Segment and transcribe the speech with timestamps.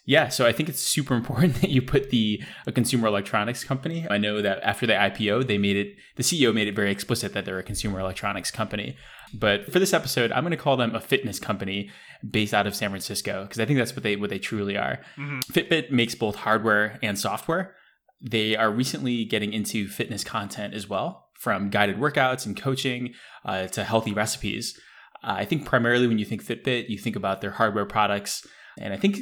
[0.04, 4.06] Yeah, so I think it's super important that you put the a consumer electronics company.
[4.10, 7.34] I know that after the IPO, they made it the CEO made it very explicit
[7.34, 8.96] that they're a consumer electronics company.
[9.34, 11.90] But for this episode, I'm going to call them a fitness company
[12.28, 15.00] based out of San Francisco because I think that's what they what they truly are.
[15.16, 15.40] Mm-hmm.
[15.52, 17.74] Fitbit makes both hardware and software.
[18.22, 23.66] They are recently getting into fitness content as well from guided workouts and coaching uh,
[23.66, 24.78] to healthy recipes.
[25.24, 28.46] Uh, I think primarily when you think Fitbit, you think about their hardware products.
[28.78, 29.18] And I think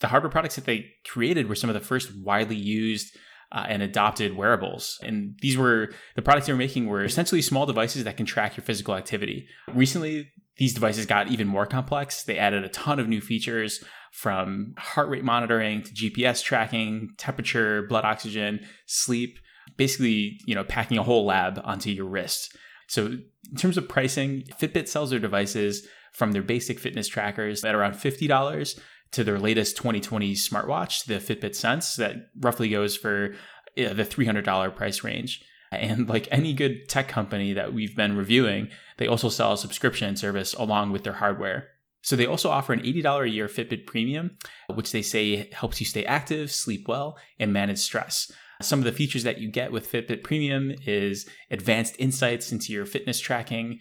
[0.00, 3.16] the hardware products that they created were some of the first widely used
[3.52, 4.98] uh, and adopted wearables.
[5.02, 8.56] And these were the products they were making were essentially small devices that can track
[8.56, 9.46] your physical activity.
[9.72, 12.24] Recently, these devices got even more complex.
[12.24, 17.82] They added a ton of new features from heart rate monitoring to GPS tracking, temperature,
[17.88, 19.38] blood oxygen, sleep
[19.76, 22.56] basically, you know, packing a whole lab onto your wrist.
[22.88, 27.74] So in terms of pricing, Fitbit sells their devices from their basic fitness trackers at
[27.74, 28.80] around $50
[29.12, 33.34] to their latest 2020 smartwatch, the Fitbit Sense, that roughly goes for
[33.76, 35.42] the $300 price range.
[35.70, 40.16] And like any good tech company that we've been reviewing, they also sell a subscription
[40.16, 41.68] service along with their hardware.
[42.02, 44.36] So they also offer an $80 a year Fitbit Premium,
[44.74, 48.30] which they say helps you stay active, sleep well, and manage stress.
[48.60, 52.86] Some of the features that you get with Fitbit Premium is advanced insights into your
[52.86, 53.78] fitness tracking,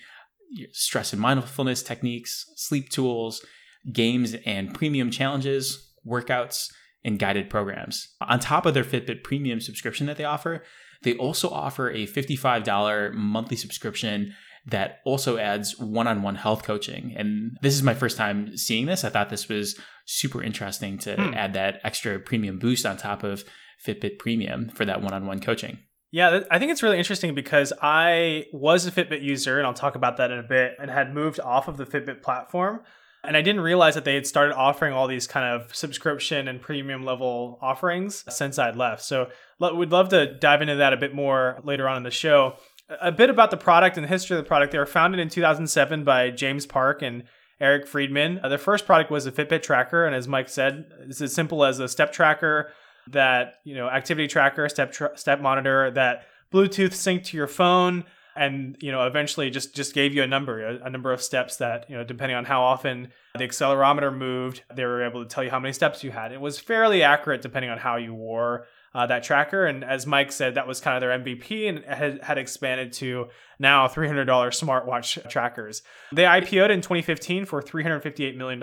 [0.49, 3.43] your stress and mindfulness techniques, sleep tools,
[3.91, 6.71] games and premium challenges, workouts,
[7.03, 8.15] and guided programs.
[8.21, 10.63] On top of their Fitbit Premium subscription that they offer,
[11.03, 14.35] they also offer a $55 monthly subscription
[14.67, 17.13] that also adds one-on-one health coaching.
[17.17, 19.03] And this is my first time seeing this.
[19.03, 21.33] I thought this was super interesting to hmm.
[21.33, 23.43] add that extra premium boost on top of
[23.85, 25.79] Fitbit Premium for that one on one coaching.
[26.11, 29.95] Yeah, I think it's really interesting because I was a Fitbit user, and I'll talk
[29.95, 32.81] about that in a bit, and had moved off of the Fitbit platform.
[33.23, 36.59] And I didn't realize that they had started offering all these kind of subscription and
[36.59, 39.03] premium level offerings since I'd left.
[39.03, 39.29] So
[39.59, 42.55] we'd love to dive into that a bit more later on in the show.
[42.99, 44.71] A bit about the product and the history of the product.
[44.71, 47.23] They were founded in 2007 by James Park and
[47.61, 48.39] Eric Friedman.
[48.43, 51.63] Uh, their first product was a Fitbit tracker, and as Mike said, it's as simple
[51.63, 52.71] as a step tracker
[53.07, 58.03] that you know activity tracker, step tra- step monitor, that Bluetooth sync to your phone,
[58.35, 61.57] and you know eventually just just gave you a number, a, a, number of steps
[61.57, 65.43] that you know depending on how often the accelerometer moved, they were able to tell
[65.43, 66.31] you how many steps you had.
[66.31, 68.65] It was fairly accurate depending on how you wore.
[68.93, 69.65] Uh, that tracker.
[69.65, 73.27] And as Mike said, that was kind of their MVP and had, had expanded to
[73.57, 75.81] now $300 smartwatch trackers.
[76.11, 78.59] They IPO'd in 2015 for $358 million.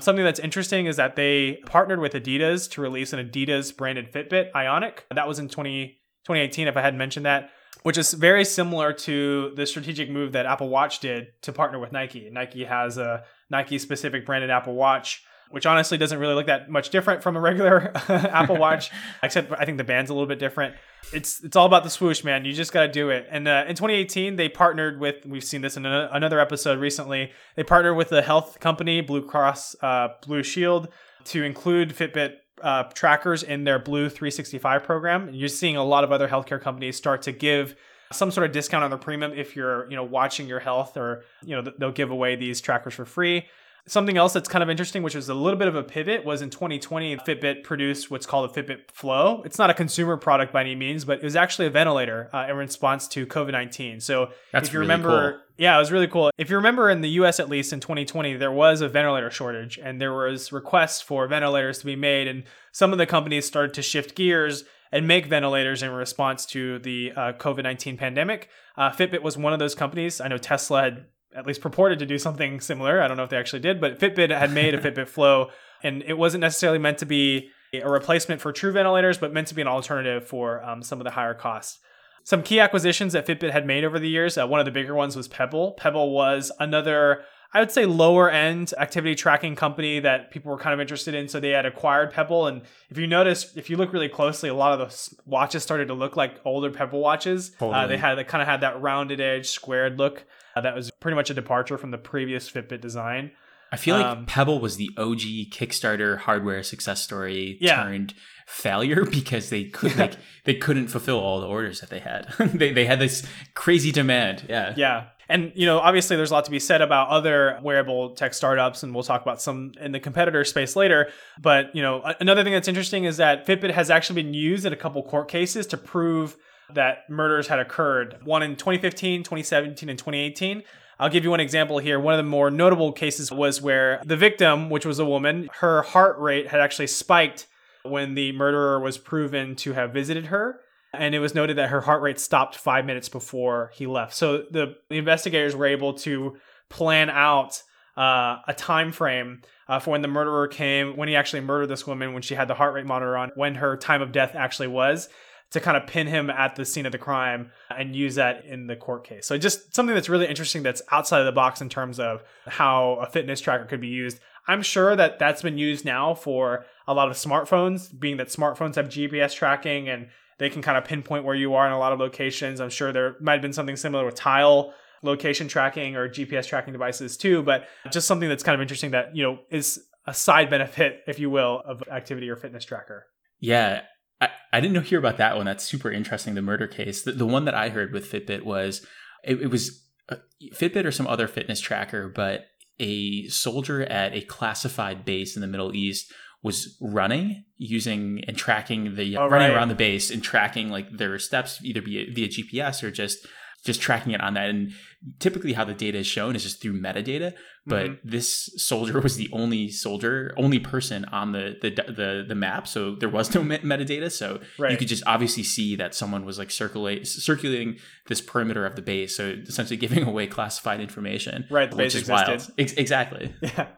[0.00, 4.50] Something that's interesting is that they partnered with Adidas to release an Adidas branded Fitbit
[4.54, 5.06] Ionic.
[5.14, 7.50] That was in 20, 2018, if I hadn't mentioned that,
[7.82, 11.92] which is very similar to the strategic move that Apple Watch did to partner with
[11.92, 12.28] Nike.
[12.30, 16.90] Nike has a Nike specific branded Apple Watch which honestly doesn't really look that much
[16.90, 18.90] different from a regular Apple Watch,
[19.22, 20.74] except I think the band's a little bit different.
[21.12, 22.44] It's it's all about the swoosh, man.
[22.44, 23.26] You just got to do it.
[23.30, 25.24] And uh, in 2018, they partnered with.
[25.26, 27.32] We've seen this in a, another episode recently.
[27.56, 30.88] They partnered with the health company Blue Cross uh, Blue Shield
[31.24, 35.30] to include Fitbit uh, trackers in their Blue 365 program.
[35.32, 37.74] You're seeing a lot of other healthcare companies start to give
[38.12, 41.24] some sort of discount on their premium if you're you know watching your health or
[41.44, 43.46] you know they'll give away these trackers for free
[43.88, 46.42] Something else that's kind of interesting, which was a little bit of a pivot, was
[46.42, 49.42] in 2020, Fitbit produced what's called a Fitbit Flow.
[49.44, 52.46] It's not a consumer product by any means, but it was actually a ventilator uh,
[52.48, 54.00] in response to COVID 19.
[54.00, 55.40] So that's if you really remember, cool.
[55.56, 56.30] yeah, it was really cool.
[56.36, 59.78] If you remember in the US, at least in 2020, there was a ventilator shortage
[59.82, 62.28] and there was requests for ventilators to be made.
[62.28, 66.78] And some of the companies started to shift gears and make ventilators in response to
[66.80, 68.48] the uh, COVID 19 pandemic.
[68.76, 70.20] Uh, Fitbit was one of those companies.
[70.20, 73.00] I know Tesla had at least purported to do something similar.
[73.00, 75.50] I don't know if they actually did, but Fitbit had made a Fitbit Flow,
[75.82, 79.54] and it wasn't necessarily meant to be a replacement for true ventilators, but meant to
[79.54, 81.80] be an alternative for um, some of the higher costs.
[82.24, 84.36] Some key acquisitions that Fitbit had made over the years.
[84.36, 85.72] Uh, one of the bigger ones was Pebble.
[85.72, 90.74] Pebble was another I would say lower end activity tracking company that people were kind
[90.74, 91.28] of interested in.
[91.28, 92.46] So they had acquired Pebble.
[92.46, 95.88] And if you notice, if you look really closely, a lot of the watches started
[95.88, 97.50] to look like older Pebble watches.
[97.58, 97.74] Totally.
[97.74, 100.24] Uh, they had they kind of had that rounded edge, squared look.
[100.58, 103.30] Uh, that was pretty much a departure from the previous Fitbit design.
[103.70, 107.84] I feel like um, Pebble was the OG Kickstarter hardware success story yeah.
[107.84, 108.14] turned
[108.46, 110.14] failure because they could like
[110.44, 112.32] they couldn't fulfill all the orders that they had.
[112.38, 113.24] they they had this
[113.54, 114.46] crazy demand.
[114.48, 114.74] Yeah.
[114.76, 115.04] Yeah.
[115.28, 118.82] And you know, obviously, there's a lot to be said about other wearable tech startups,
[118.82, 121.10] and we'll talk about some in the competitor space later.
[121.38, 124.72] But you know, another thing that's interesting is that Fitbit has actually been used in
[124.72, 126.36] a couple court cases to prove
[126.74, 128.18] that murders had occurred.
[128.24, 130.62] One in 2015, 2017, and 2018.
[131.00, 132.00] I'll give you one example here.
[132.00, 135.82] One of the more notable cases was where the victim, which was a woman, her
[135.82, 137.46] heart rate had actually spiked
[137.84, 140.60] when the murderer was proven to have visited her
[140.92, 144.14] and it was noted that her heart rate stopped five minutes before he left.
[144.14, 146.36] So the, the investigators were able to
[146.68, 147.62] plan out
[147.96, 151.86] uh, a time frame uh, for when the murderer came, when he actually murdered this
[151.86, 154.68] woman, when she had the heart rate monitor on, when her time of death actually
[154.68, 155.08] was,
[155.50, 158.66] to kind of pin him at the scene of the crime and use that in
[158.66, 159.26] the court case.
[159.26, 162.98] So just something that's really interesting that's outside of the box in terms of how
[163.00, 164.20] a fitness tracker could be used.
[164.46, 168.74] I'm sure that that's been used now for a lot of smartphones, being that smartphones
[168.76, 170.08] have GPS tracking and
[170.38, 172.60] they can kind of pinpoint where you are in a lot of locations.
[172.60, 174.72] I'm sure there might have been something similar with Tile
[175.02, 179.14] location tracking or GPS tracking devices too, but just something that's kind of interesting that,
[179.14, 183.06] you know, is a side benefit, if you will, of activity or fitness tracker.
[183.40, 183.82] Yeah.
[184.20, 185.46] I, I didn't know hear about that one.
[185.46, 186.34] That's super interesting.
[186.34, 187.02] The murder case.
[187.02, 188.84] The, the one that I heard with Fitbit was
[189.24, 190.16] it, it was uh,
[190.52, 192.46] Fitbit or some other fitness tracker, but
[192.80, 196.12] a soldier at a classified base in the Middle East
[196.42, 199.56] was running using and tracking the oh, running right.
[199.56, 203.26] around the base and tracking like their steps either via, via GPS or just
[203.68, 204.50] just tracking it on that.
[204.50, 204.72] And
[205.20, 207.34] typically, how the data is shown is just through metadata.
[207.66, 208.08] But mm-hmm.
[208.08, 212.96] this soldier was the only soldier, only person on the the the, the map, so
[212.96, 214.10] there was no metadata.
[214.10, 214.72] So right.
[214.72, 217.78] you could just obviously see that someone was like circulate circulating
[218.08, 221.46] this perimeter of the base, so essentially giving away classified information.
[221.50, 222.28] Right, the which is existed.
[222.28, 222.52] wild.
[222.58, 223.34] Ex- exactly.
[223.42, 223.68] Yeah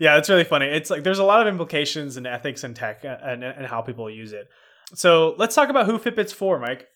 [0.00, 0.66] yeah, it's really funny.
[0.66, 4.08] It's like there's a lot of implications in ethics and tech and, and how people
[4.08, 4.48] use it.
[4.94, 6.88] So let's talk about who Fitbit's for, Mike.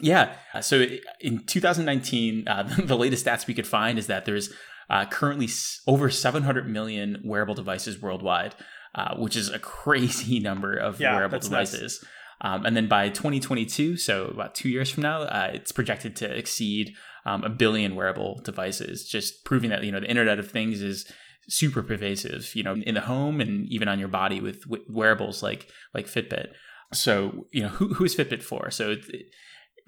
[0.00, 0.34] Yeah.
[0.52, 0.86] Uh, so
[1.20, 4.52] in 2019, uh, the latest stats we could find is that there's
[4.88, 5.48] uh, currently
[5.86, 8.54] over 700 million wearable devices worldwide,
[8.94, 12.04] uh, which is a crazy number of yeah, wearable devices.
[12.42, 16.36] Um, and then by 2022, so about two years from now, uh, it's projected to
[16.36, 16.94] exceed
[17.24, 21.10] um, a billion wearable devices, just proving that you know the Internet of Things is
[21.48, 25.68] super pervasive, you know, in the home and even on your body with, wearables like
[25.94, 26.48] like Fitbit.
[26.92, 28.70] So, you know, who who is Fitbit for?
[28.70, 29.26] So, it,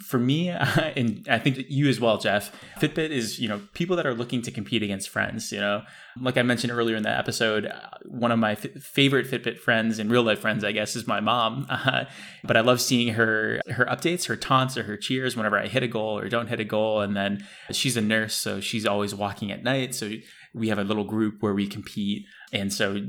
[0.00, 0.48] for me,
[0.96, 4.42] and I think you as well, Jeff, Fitbit is, you know, people that are looking
[4.42, 5.82] to compete against friends, you know.
[6.20, 9.98] Like I mentioned earlier in the episode, uh, one of my f- favorite Fitbit friends
[9.98, 11.66] and real life friends, I guess, is my mom.
[11.68, 12.04] Uh,
[12.44, 15.82] but I love seeing her her updates, her taunts or her cheers whenever I hit
[15.82, 17.00] a goal or don't hit a goal.
[17.00, 19.94] And then she's a nurse, so she's always walking at night.
[19.94, 20.10] So
[20.54, 23.00] we have a little group where we compete and so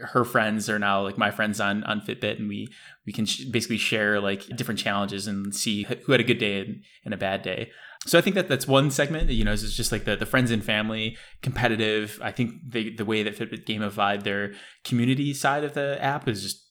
[0.00, 2.68] her friends are now like my friends on on fitbit and we
[3.06, 6.60] we can sh- basically share like different challenges and see who had a good day
[6.60, 7.70] and, and, a bad day
[8.06, 10.50] so i think that that's one segment you know it's just like the, the friends
[10.50, 14.52] and family competitive i think the, the way that fitbit gamified their
[14.84, 16.66] community side of the app is just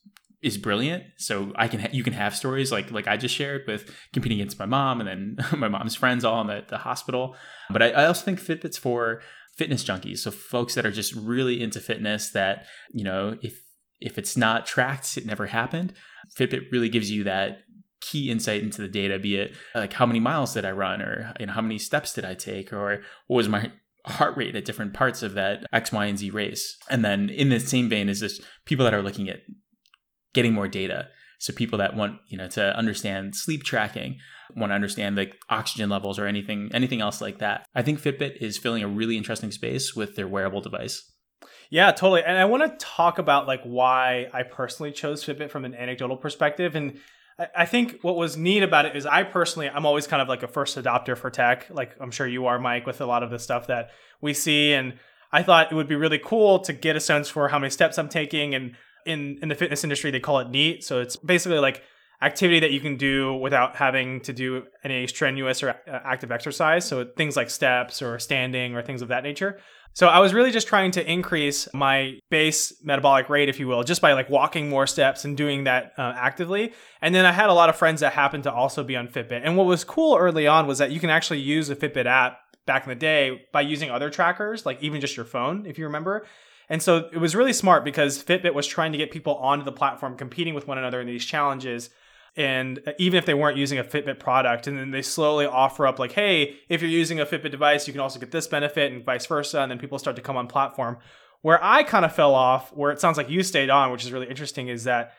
[0.46, 1.04] is brilliant.
[1.18, 4.40] So I can ha- you can have stories like like I just shared with competing
[4.40, 7.36] against my mom and then my mom's friends all in the, the hospital.
[7.72, 9.22] But I, I also think Fitbit's for
[9.56, 10.20] fitness junkies.
[10.20, 13.62] So folks that are just really into fitness that, you know, if
[14.02, 15.94] if it's not tracked, it never happened.
[16.38, 17.60] Fitbit really gives you that
[18.02, 21.34] key insight into the data, be it like how many miles did I run or
[21.40, 23.72] you know, how many steps did I take or what was my
[24.06, 26.78] heart rate at different parts of that X, Y, and Z race.
[26.90, 29.40] And then in the same vein is this people that are looking at
[30.34, 31.08] getting more data.
[31.46, 34.18] So people that want, you know, to understand sleep tracking,
[34.56, 37.68] want to understand the oxygen levels or anything anything else like that.
[37.76, 41.08] I think Fitbit is filling a really interesting space with their wearable device.
[41.70, 42.24] Yeah, totally.
[42.24, 46.18] And I want to talk about like why I personally chose Fitbit from an anecdotal
[46.18, 46.76] perspective.
[46.76, 46.98] And
[47.56, 50.42] I think what was neat about it is I personally, I'm always kind of like
[50.42, 51.68] a first adopter for tech.
[51.70, 54.74] Like I'm sure you are, Mike, with a lot of the stuff that we see.
[54.74, 54.98] And
[55.32, 58.00] I thought it would be really cool to get a sense for how many steps
[58.00, 58.56] I'm taking.
[58.56, 58.76] And
[59.06, 60.84] in, in the fitness industry, they call it NEAT.
[60.84, 61.84] So it's basically like
[62.22, 66.86] activity that you can do without having to do any strenuous or uh, active exercise.
[66.86, 69.60] So things like steps or standing or things of that nature.
[69.94, 73.84] So I was really just trying to increase my base metabolic rate, if you will,
[73.84, 76.74] just by like walking more steps and doing that uh, actively.
[77.02, 79.42] And then I had a lot of friends that happened to also be on Fitbit.
[79.44, 82.40] And what was cool early on was that you can actually use a Fitbit app
[82.66, 85.86] back in the day by using other trackers, like even just your phone, if you
[85.86, 86.26] remember.
[86.70, 89.72] And so it was really smart because Fitbit was trying to get people onto the
[89.72, 91.90] platform competing with one another in these challenges
[92.38, 96.00] and even if they weren't using a Fitbit product, and then they slowly offer up
[96.00, 99.06] like, hey, if you're using a Fitbit device, you can also get this benefit, and
[99.06, 100.98] vice versa, and then people start to come on platform.
[101.42, 104.12] Where I kind of fell off, where it sounds like you stayed on, which is
[104.12, 105.14] really interesting, is that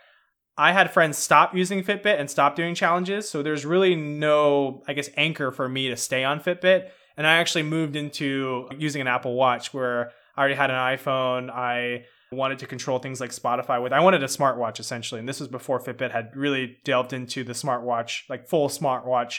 [0.59, 4.93] I had friends stop using Fitbit and stop doing challenges, so there's really no, I
[4.93, 6.91] guess, anchor for me to stay on Fitbit.
[7.17, 11.50] And I actually moved into using an Apple Watch where I already had an iPhone.
[11.50, 13.93] I wanted to control things like Spotify with.
[13.93, 17.52] I wanted a smartwatch essentially, and this was before Fitbit had really delved into the
[17.52, 19.38] smartwatch, like full smartwatch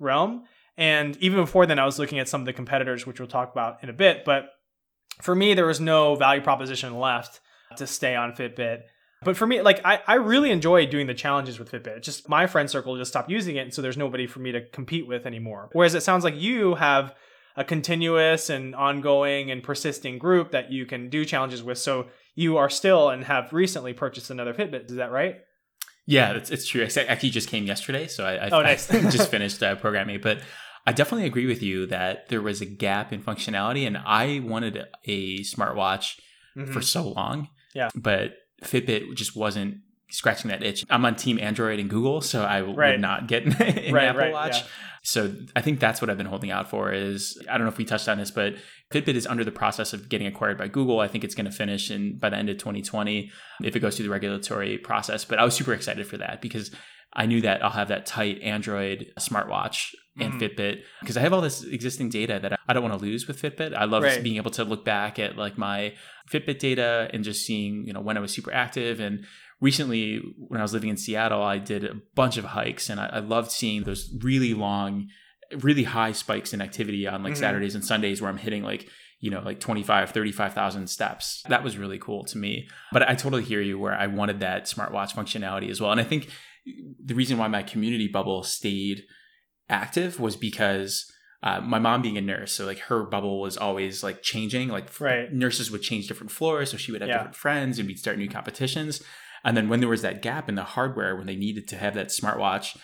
[0.00, 0.44] realm.
[0.76, 3.52] And even before then, I was looking at some of the competitors, which we'll talk
[3.52, 4.24] about in a bit.
[4.24, 4.46] But
[5.20, 7.40] for me, there was no value proposition left
[7.76, 8.80] to stay on Fitbit.
[9.24, 11.98] But for me, like I, I really enjoy doing the challenges with Fitbit.
[11.98, 14.52] It's just my friend circle just stopped using it, and so there's nobody for me
[14.52, 15.68] to compete with anymore.
[15.72, 17.14] Whereas it sounds like you have
[17.56, 21.78] a continuous and ongoing and persisting group that you can do challenges with.
[21.78, 24.90] So you are still and have recently purchased another Fitbit.
[24.90, 25.36] Is that right?
[26.06, 26.82] Yeah, it's, it's true.
[26.82, 28.92] I actually just came yesterday, so I, I, oh, nice.
[28.92, 30.20] I just finished uh, programming.
[30.20, 30.40] But
[30.86, 34.84] I definitely agree with you that there was a gap in functionality, and I wanted
[35.04, 36.18] a smartwatch
[36.56, 36.72] mm-hmm.
[36.72, 37.48] for so long.
[37.74, 38.32] Yeah, but
[38.62, 39.78] Fitbit just wasn't
[40.12, 40.84] scratching that itch.
[40.88, 42.92] I'm on Team Android and Google, so I right.
[42.92, 44.58] would not get an right, Apple right, Watch.
[44.58, 44.66] Yeah.
[45.04, 46.92] So I think that's what I've been holding out for.
[46.92, 48.54] Is I don't know if we touched on this, but
[48.92, 51.00] Fitbit is under the process of getting acquired by Google.
[51.00, 53.32] I think it's going to finish in by the end of 2020
[53.64, 55.24] if it goes through the regulatory process.
[55.24, 56.70] But I was super excited for that because
[57.14, 60.40] I knew that I'll have that tight Android smartwatch and mm.
[60.40, 63.40] Fitbit because I have all this existing data that I don't want to lose with
[63.40, 63.74] Fitbit.
[63.74, 64.22] I love right.
[64.22, 65.94] being able to look back at like my
[66.30, 69.24] Fitbit data and just seeing, you know, when I was super active and
[69.62, 73.06] recently when I was living in Seattle, I did a bunch of hikes and I,
[73.06, 75.08] I loved seeing those really long,
[75.60, 77.40] really high spikes in activity on like mm-hmm.
[77.40, 78.88] Saturdays and Sundays where I'm hitting like,
[79.20, 81.44] you know, like 25, 35,000 steps.
[81.48, 82.68] That was really cool to me.
[82.90, 85.92] But I totally hear you where I wanted that smartwatch functionality as well.
[85.92, 86.28] And I think
[87.02, 89.04] the reason why my community bubble stayed
[89.68, 91.10] active was because
[91.44, 94.68] uh, my mom being a nurse, so like her bubble was always like changing.
[94.68, 95.32] Like right.
[95.32, 97.16] nurses would change different floors, so she would have yeah.
[97.16, 99.02] different friends, and we'd start new competitions.
[99.44, 101.94] And then when there was that gap in the hardware, when they needed to have
[101.94, 102.76] that smartwatch,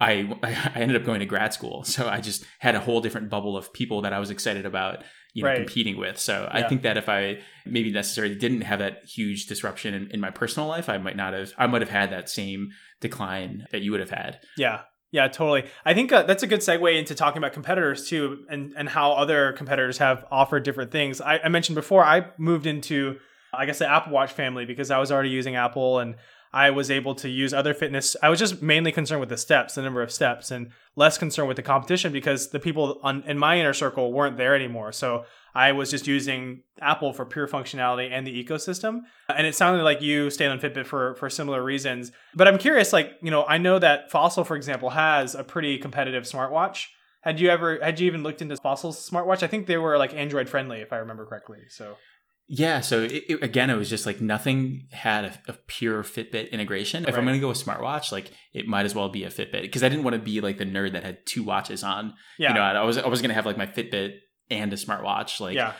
[0.00, 3.30] I I ended up going to grad school, so I just had a whole different
[3.30, 5.58] bubble of people that I was excited about, you know, right.
[5.58, 6.18] competing with.
[6.18, 6.64] So yeah.
[6.64, 10.30] I think that if I maybe necessarily didn't have that huge disruption in, in my
[10.30, 13.90] personal life, I might not have I might have had that same decline that you
[13.90, 14.40] would have had.
[14.56, 15.64] Yeah, yeah, totally.
[15.84, 19.12] I think uh, that's a good segue into talking about competitors too, and and how
[19.12, 21.20] other competitors have offered different things.
[21.20, 23.18] I, I mentioned before I moved into
[23.52, 26.16] I guess the Apple Watch family because I was already using Apple and
[26.52, 28.16] I was able to use other fitness.
[28.22, 31.48] I was just mainly concerned with the steps, the number of steps, and less concerned
[31.48, 34.92] with the competition because the people on, in my inner circle weren't there anymore.
[34.92, 35.24] So
[35.54, 39.00] I was just using Apple for pure functionality and the ecosystem.
[39.28, 42.12] And it sounded like you stayed on Fitbit for for similar reasons.
[42.34, 45.78] But I'm curious, like you know, I know that Fossil, for example, has a pretty
[45.78, 46.86] competitive smartwatch.
[47.22, 49.42] Had you ever had you even looked into Fossil's smartwatch?
[49.42, 51.62] I think they were like Android friendly, if I remember correctly.
[51.68, 51.96] So
[52.50, 56.50] yeah, so it, it, again, it was just like nothing had a, a pure Fitbit
[56.50, 57.02] integration.
[57.02, 57.18] If right.
[57.18, 59.82] I'm going to go with smartwatch, like it might as well be a Fitbit because
[59.82, 62.14] I didn't want to be like the nerd that had two watches on.
[62.38, 64.14] Yeah, you know, I was I was going to have like my Fitbit
[64.50, 65.40] and a smartwatch.
[65.40, 65.74] Like, yeah,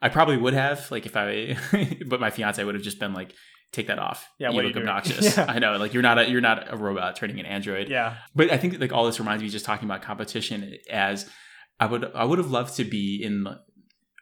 [0.00, 1.56] I probably would have like if I,
[2.06, 3.32] but my fiance would have just been like,
[3.72, 4.28] take that off.
[4.38, 5.36] Yeah, you look obnoxious.
[5.36, 5.46] Yeah.
[5.48, 7.88] I know, like you're not a you're not a robot turning an Android.
[7.88, 11.28] Yeah, but I think like all this reminds me just talking about competition as
[11.80, 13.46] I would I would have loved to be in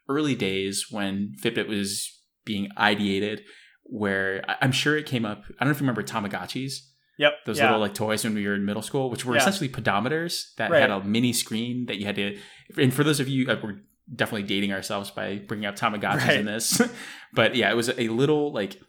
[0.09, 2.11] early days when Fitbit was
[2.45, 3.41] being ideated,
[3.85, 5.45] where I'm sure it came up.
[5.49, 6.75] I don't know if you remember Tamagotchis.
[7.19, 7.33] Yep.
[7.47, 7.67] Those yeah.
[7.67, 9.43] little like toys when we were in middle school, which were yeah.
[9.43, 10.81] essentially pedometers that right.
[10.81, 12.39] had a mini screen that you had to.
[12.79, 13.81] And for those of you, uh, we're
[14.13, 16.39] definitely dating ourselves by bringing up Tamagotchis right.
[16.39, 16.81] in this.
[17.33, 18.81] but yeah, it was a little like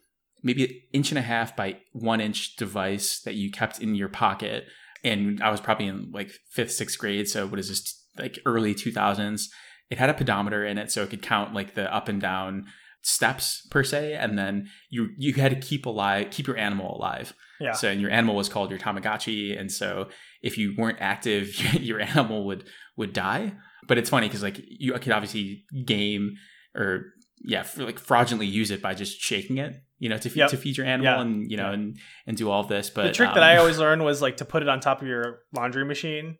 [0.42, 4.10] maybe an inch and a half by one inch device that you kept in your
[4.10, 4.66] pocket.
[5.04, 7.28] And I was probably in like fifth, sixth grade.
[7.28, 8.00] So what is this?
[8.18, 9.48] Like early 2000s
[9.94, 12.66] it had a pedometer in it so it could count like the up and down
[13.02, 17.34] steps per se and then you you had to keep alive keep your animal alive
[17.60, 20.08] yeah so and your animal was called your tamagotchi and so
[20.42, 22.64] if you weren't active your animal would
[22.98, 23.54] would die
[23.88, 26.36] but it's funny because like you could obviously game
[26.76, 27.06] or
[27.46, 30.50] yeah, like fraudulently use it by just shaking it, you know, to feed Yep.
[30.52, 31.22] to feed your animal Yeah.
[31.22, 31.74] and you know Yeah.
[31.74, 32.90] and and do all of this.
[32.90, 35.02] But the trick um, that I always learned was like to put it on top
[35.02, 36.38] of your laundry machine.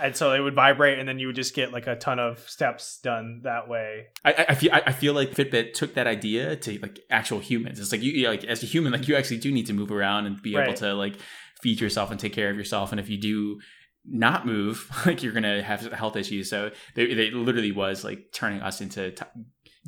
[0.00, 2.38] And so it would vibrate, and then you would just get like a ton of
[2.48, 4.06] steps done that way.
[4.24, 7.38] I, I- I feel I I feel like Fitbit took that idea to like actual
[7.40, 7.78] humans.
[7.80, 10.26] It's like you like as a human, like you actually do need to move around
[10.26, 11.16] and be able to like
[11.60, 12.90] feed yourself and take care of yourself.
[12.92, 13.60] And if you do
[14.04, 16.50] not move, like you're gonna have health issues.
[16.50, 19.24] So they, they literally was like turning us into t-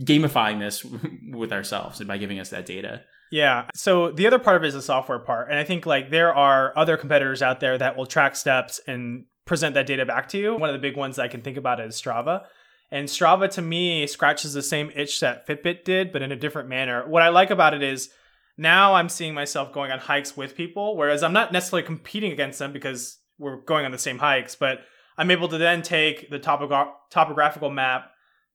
[0.00, 0.84] gamifying this
[1.32, 3.02] with ourselves and by giving us that data.
[3.30, 3.66] Yeah.
[3.74, 5.48] So the other part of it is the software part.
[5.50, 9.24] And I think like there are other competitors out there that will track steps and
[9.44, 10.56] present that data back to you.
[10.56, 12.44] One of the big ones I can think about is Strava.
[12.90, 16.68] And Strava to me scratches the same itch that Fitbit did, but in a different
[16.68, 17.06] manner.
[17.08, 18.10] What I like about it is
[18.56, 22.58] now I'm seeing myself going on hikes with people, whereas I'm not necessarily competing against
[22.58, 24.80] them because we're going on the same hikes, but
[25.18, 28.10] I'm able to then take the topogra- topographical map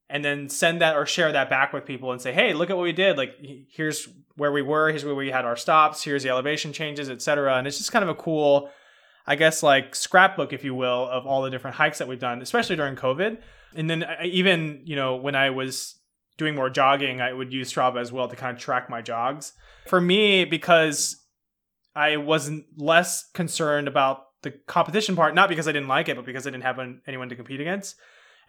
[0.08, 2.76] and then send that or share that back with people and say, hey, look at
[2.76, 3.16] what we did.
[3.16, 3.36] Like,
[3.68, 7.56] here's where we were, here's where we had our stops, here's the elevation changes, etc.
[7.56, 8.70] And it's just kind of a cool,
[9.26, 12.42] I guess, like scrapbook, if you will, of all the different hikes that we've done,
[12.42, 13.38] especially during COVID.
[13.74, 15.96] And then I, even, you know, when I was
[16.38, 19.52] doing more jogging, I would use Strava as well to kind of track my jogs.
[19.86, 21.22] For me, because
[21.94, 26.24] I wasn't less concerned about the competition part, not because I didn't like it, but
[26.24, 27.96] because I didn't have an, anyone to compete against,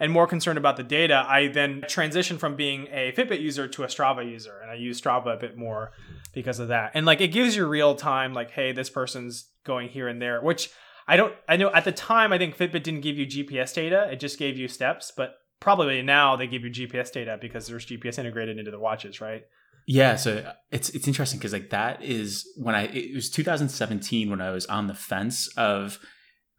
[0.02, 3.84] and more concerned about the data, I then transitioned from being a Fitbit user to
[3.84, 5.92] a Strava user, and I use Strava a bit more
[6.34, 6.92] because of that.
[6.96, 10.42] And like it gives you real time, like, hey, this person's going here and there,
[10.42, 10.72] which
[11.08, 11.34] I don't.
[11.48, 14.40] I know at the time I think Fitbit didn't give you GPS data; it just
[14.40, 18.58] gave you steps, but probably now they give you GPS data because there's GPS integrated
[18.58, 19.44] into the watches, right?
[19.88, 24.42] Yeah, so it's it's interesting because like that is when I it was 2017 when
[24.42, 26.00] I was on the fence of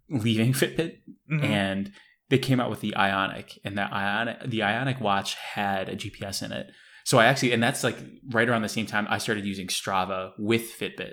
[0.08, 0.98] leaving Fitbit
[1.30, 1.44] Mhm.
[1.44, 1.92] and
[2.32, 6.42] they came out with the Ionic and that Ionic the Ionic watch had a GPS
[6.42, 6.66] in it.
[7.04, 7.98] So I actually and that's like
[8.30, 11.12] right around the same time I started using Strava with Fitbit.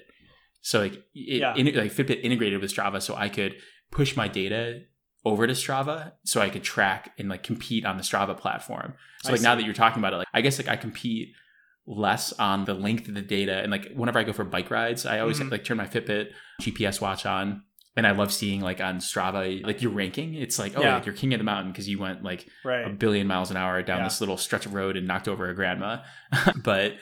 [0.61, 1.55] So like it Yeah.
[1.55, 3.55] in, like Fitbit integrated with Strava so I could
[3.91, 4.81] push my data
[5.25, 8.93] over to Strava so I could track and like compete on the Strava platform.
[9.23, 11.33] So I like now that you're talking about it, like I guess like I compete
[11.85, 15.05] less on the length of the data and like whenever I go for bike rides,
[15.05, 15.51] I always Mhm.
[15.51, 17.63] like turn my Fitbit GPS watch on
[17.99, 20.33] and I love seeing like on Strava like your ranking.
[20.33, 20.95] It's like oh Yeah.
[20.95, 23.81] like you're king of the mountain because you went like a billion miles an hour
[23.83, 24.03] down Yeah.
[24.05, 25.97] this little stretch of road and knocked over a grandma.
[26.63, 26.93] but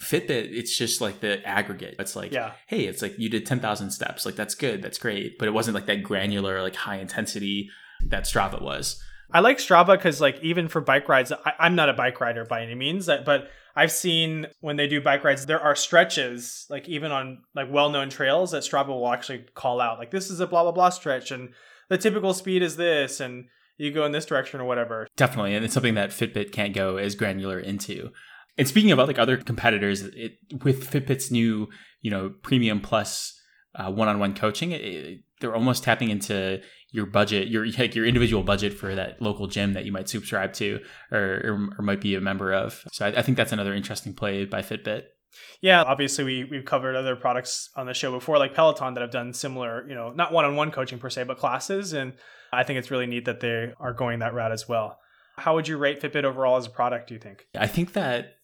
[0.00, 1.96] Fitbit, it's just like the aggregate.
[1.98, 2.52] It's like Yeah.
[2.66, 4.26] hey, it's like you did 10,000 steps.
[4.26, 4.82] Like that's good.
[4.82, 5.38] That's great.
[5.38, 7.70] But it wasn't like that granular, like high intensity
[8.08, 9.02] that Strava was.
[9.32, 12.44] I like Strava because, like, even for bike rides, I, I'm not a bike rider
[12.44, 16.88] by any means, but I've seen when they do bike rides, there are stretches, like
[16.88, 20.46] even on like well-known trails, that Strava will actually call out, like this is a
[20.46, 21.50] blah blah blah stretch, and
[21.88, 25.08] the typical speed is this, and you go in this direction or whatever.
[25.16, 25.54] Definitely.
[25.54, 28.10] And it's something that Fitbit can't go as granular into.
[28.56, 31.68] And speaking about like other competitors, it, with Fitbit's new,
[32.00, 32.80] you know, premium
[33.74, 38.42] uh, one-on-one coaching, it, it- they're almost tapping into your budget, your like your individual
[38.42, 40.80] budget for that local gym that you might subscribe to
[41.12, 42.82] or, or, or might be a member of.
[42.92, 45.02] So I, I think that's another interesting play by Fitbit.
[45.60, 49.10] Yeah, obviously we we've covered other products on the show before, like Peloton, that have
[49.10, 52.14] done similar, you know, not one-on-one coaching per se, but classes, and
[52.52, 54.98] I think it's really neat that they are going that route as well.
[55.36, 57.08] How would you rate Fitbit overall as a product?
[57.08, 57.46] Do you think?
[57.54, 58.36] I think that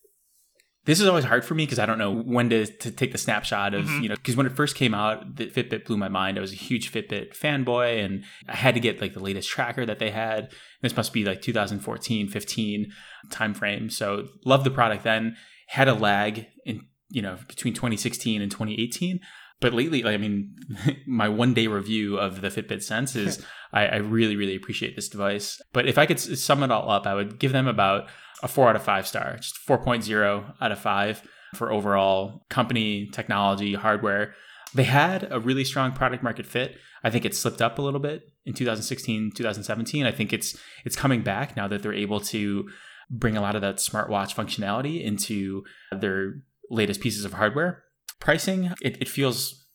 [0.90, 3.18] this is always hard for me because I don't know when to, to take the
[3.18, 4.02] snapshot of, Mhm.
[4.02, 6.36] you know, because when it first came out, the Fitbit blew my mind.
[6.36, 9.86] I was a huge Fitbit fanboy and I had to get like the latest tracker
[9.86, 10.50] that they had.
[10.82, 12.92] This must be like 2014, 15
[13.28, 13.92] timeframe.
[13.92, 15.36] So loved the product then,
[15.68, 19.20] had a lag in, you know, between 2016 and 2018.
[19.60, 20.56] But lately, like, I mean,
[21.06, 25.08] my one day review of the Fitbit Sense is I, I really, really appreciate this
[25.08, 25.60] device.
[25.72, 28.08] But if I could sum it all up, I would give them about
[28.42, 31.22] a four out of five star, just 4.0 out of five
[31.54, 34.34] for overall company, technology, hardware.
[34.74, 36.76] They had a really strong product market fit.
[37.02, 40.06] I think it slipped up a little bit in 2016, 2017.
[40.06, 42.68] I think it's it's coming back now that they're able to
[43.10, 45.64] bring a lot of that smartwatch functionality into
[45.98, 46.34] their
[46.70, 47.82] latest pieces of hardware.
[48.20, 49.66] Pricing, it, it feels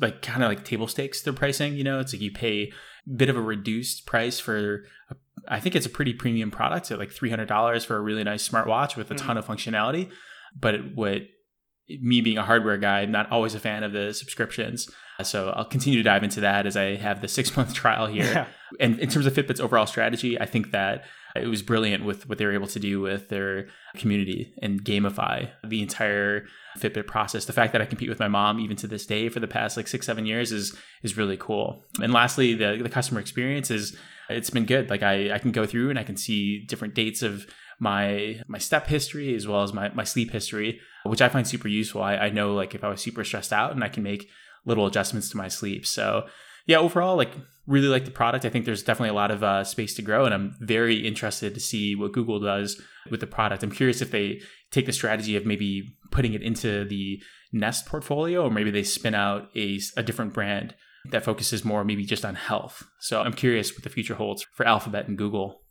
[0.00, 2.72] like kind of like table stakes their pricing, you know, it's like you pay
[3.06, 5.14] a bit of a reduced price for a
[5.48, 8.24] I think it's a pretty premium product at like three hundred dollars for a really
[8.24, 9.26] nice smartwatch with a hmm.
[9.26, 10.10] ton of functionality.
[10.58, 11.22] But it, what
[11.88, 14.90] me being a hardware guy, I'm not always a fan of the subscriptions.
[15.22, 18.24] So I'll continue to dive into that as I have the six month trial here.
[18.24, 18.46] Yeah.
[18.80, 21.04] And in terms of Fitbit's overall strategy, I think that
[21.36, 25.50] it was brilliant with what they were able to do with their community and gamify
[25.64, 26.46] the entire
[26.78, 27.44] Fitbit process.
[27.44, 29.76] The fact that I compete with my mom even to this day for the past
[29.76, 31.84] like six, seven years is is really cool.
[32.02, 33.96] And lastly, the the customer experience is
[34.28, 34.90] it's been good.
[34.90, 37.46] Like I, I can go through and I can see different dates of
[37.78, 41.68] my my step history as well as my, my sleep history, which I find super
[41.68, 42.02] useful.
[42.02, 44.28] I, I know like if I was super stressed out and I can make
[44.64, 45.86] little adjustments to my sleep.
[45.86, 46.26] So
[46.66, 47.30] yeah, overall, like
[47.66, 48.44] really like the product.
[48.44, 51.54] I think there's definitely a lot of uh, space to grow, and I'm very interested
[51.54, 53.62] to see what Google does with the product.
[53.62, 54.40] I'm curious if they
[54.72, 59.14] take the strategy of maybe putting it into the Nest portfolio, or maybe they spin
[59.14, 60.74] out a, a different brand
[61.10, 62.84] that focuses more maybe just on health.
[62.98, 65.62] So I'm curious what the future holds for Alphabet and Google.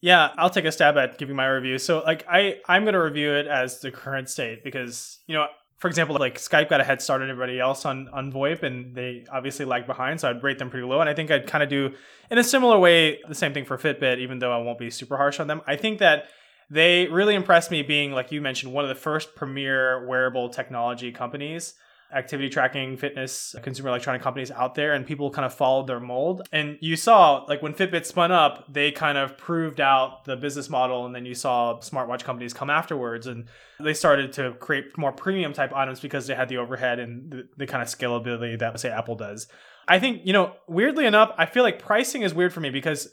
[0.00, 1.78] Yeah, I'll take a stab at giving my review.
[1.78, 5.46] So like I I'm going to review it as the current state because, you know,
[5.78, 8.94] for example, like Skype got a head start on everybody else on on VoIP, and
[8.94, 10.20] they obviously lagged behind.
[10.20, 11.94] So I'd rate them pretty low, and I think I'd kind of do
[12.30, 15.16] in a similar way the same thing for Fitbit, even though I won't be super
[15.16, 15.60] harsh on them.
[15.66, 16.28] I think that
[16.70, 21.12] they really impressed me being, like you mentioned, one of the first premier wearable technology
[21.12, 21.74] companies
[22.14, 26.46] activity tracking fitness consumer electronic companies out there and people kind of followed their mold.
[26.52, 30.68] And you saw like when fitbit spun up they kind of proved out the business
[30.68, 33.46] model and then you saw smartwatch companies come afterwards and
[33.80, 37.48] they started to create more premium type items because they had the overhead and the,
[37.56, 39.48] the kind of scalability that say apple does.
[39.88, 43.08] I think you know weirdly enough i feel like pricing is weird for me because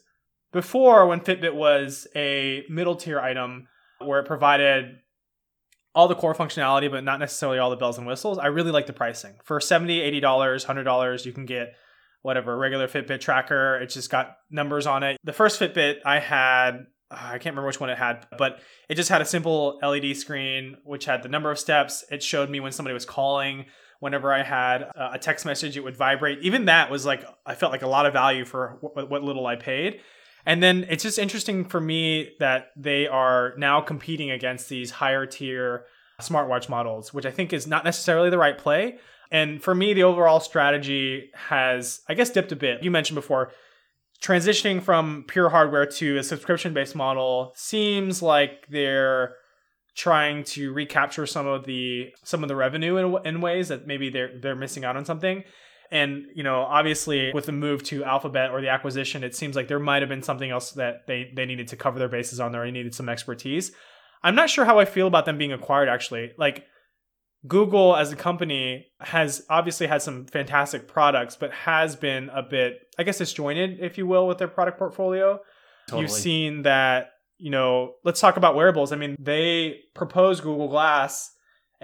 [0.51, 3.67] before when fitbit was a middle tier item
[3.99, 4.97] where it provided
[5.95, 8.37] all the core functionality, but not necessarily all the bells and whistles.
[8.37, 9.35] I really like the pricing.
[9.43, 11.75] For $70, $80, $100, you can get
[12.23, 13.77] whatever regular Fitbit tracker.
[13.77, 15.17] It's just got numbers on it.
[15.23, 18.95] The first Fitbit I had, uh, I can't remember which one it had, but it
[18.95, 22.03] just had a simple LED screen which had the number of steps.
[22.09, 23.65] It showed me when somebody was calling.
[23.99, 26.39] Whenever I had a text message, it would vibrate.
[26.41, 29.55] Even that was like, I felt like a lot of value for what little I
[29.55, 30.01] paid.
[30.45, 35.25] And then it's just interesting for me that they are now competing against these higher
[35.25, 35.85] tier
[36.21, 38.97] smartwatch models, which I think is not necessarily the right play.
[39.31, 42.83] And for me, the overall strategy has, I guess, dipped a bit.
[42.83, 43.51] You mentioned before,
[44.21, 49.35] transitioning from pure hardware to a subscription based model seems like they're
[49.95, 54.09] trying to recapture some of the some of the revenue in, in ways that maybe
[54.09, 55.43] they're they're missing out on something
[55.93, 59.67] and you know, obviously, with the move to Alphabet or the acquisition, it seems like
[59.67, 62.51] there might have been something else that they they needed to cover their bases on.
[62.51, 63.71] There, they needed some expertise.
[64.23, 65.89] I'm not sure how I feel about them being acquired.
[65.89, 66.65] Actually, like
[67.47, 72.79] Google as a company has obviously had some fantastic products, but has been a bit,
[72.97, 75.39] I guess, disjointed, if you will, with their product portfolio.
[75.87, 76.01] Totally.
[76.01, 78.91] You've seen that, you know, let's talk about wearables.
[78.91, 81.29] I mean, they proposed Google Glass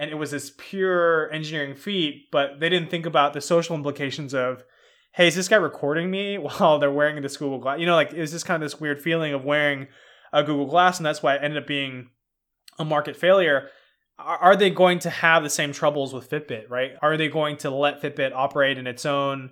[0.00, 4.32] and it was this pure engineering feat, but they didn't think about the social implications
[4.32, 4.64] of,
[5.12, 7.78] hey, is this guy recording me while they're wearing this Google Glass?
[7.78, 9.88] You know, like it's just kind of this weird feeling of wearing
[10.32, 12.08] a Google Glass, and that's why it ended up being
[12.78, 13.68] a market failure.
[14.18, 16.92] Are they going to have the same troubles with Fitbit, right?
[17.02, 19.50] Are they going to let Fitbit operate in its own,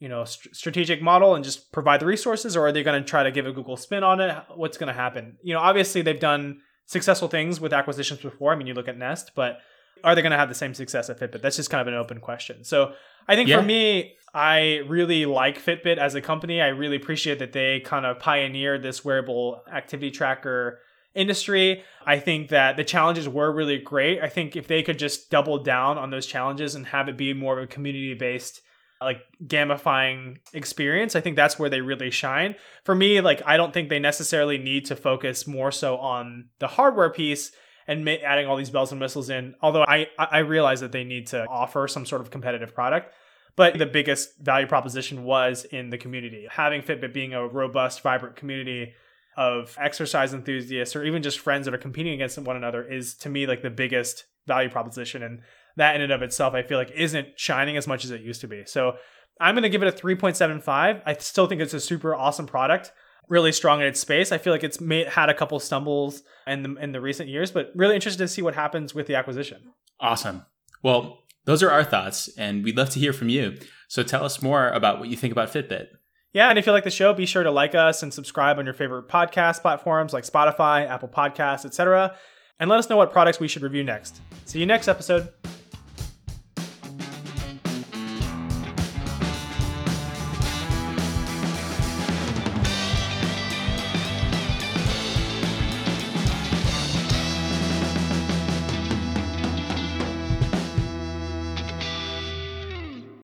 [0.00, 3.08] you know, st- strategic model and just provide the resources, or are they going to
[3.08, 4.36] try to give a Google spin on it?
[4.56, 5.36] What's going to happen?
[5.42, 8.52] You know, obviously they've done successful things with acquisitions before.
[8.52, 9.58] I mean, you look at Nest, but
[10.02, 11.42] are they going to have the same success at Fitbit?
[11.42, 12.64] That's just kind of an open question.
[12.64, 12.94] So
[13.28, 13.58] I think yeah.
[13.58, 16.62] for me, I really like Fitbit as a company.
[16.62, 20.78] I really appreciate that they kind of pioneered this wearable activity tracker
[21.14, 21.82] industry.
[22.06, 24.22] I think that the challenges were really great.
[24.22, 27.34] I think if they could just double down on those challenges and have it be
[27.34, 28.62] more of a community based
[29.00, 33.72] like gamifying experience i think that's where they really shine for me like i don't
[33.72, 37.52] think they necessarily need to focus more so on the hardware piece
[37.88, 39.56] and ma- adding all these bells and whistles in.
[39.60, 43.12] Although I I realize that they need to offer some sort of competitive product.
[43.56, 46.46] But the biggest value proposition was in the community.
[46.48, 48.94] Having Fitbit being a robust, vibrant community
[49.36, 53.28] of exercise enthusiasts or even just friends that are competing against one another is to
[53.28, 55.24] me like the biggest value proposition.
[55.24, 55.40] And
[55.78, 58.40] that in and of itself, I feel like isn't shining as much as it used
[58.42, 58.64] to be.
[58.66, 58.96] So
[59.40, 61.02] I'm going to give it a 3.75.
[61.04, 62.92] I still think it's a super awesome product
[63.28, 64.32] really strong in its space.
[64.32, 67.50] I feel like it's made, had a couple stumbles in the, in the recent years,
[67.50, 69.72] but really interested to see what happens with the acquisition.
[70.00, 70.44] Awesome.
[70.82, 73.58] Well, those are our thoughts, and we'd love to hear from you.
[73.88, 75.88] So tell us more about what you think about Fitbit.
[76.32, 78.66] Yeah, and if you like the show, be sure to like us and subscribe on
[78.66, 82.14] your favorite podcast platforms like Spotify, Apple Podcasts, etc.
[82.60, 84.20] And let us know what products we should review next.
[84.44, 85.28] See you next episode.